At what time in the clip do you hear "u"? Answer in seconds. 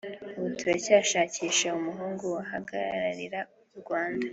3.75-3.77